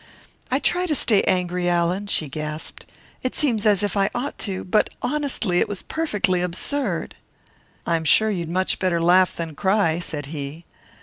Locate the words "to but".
4.39-4.89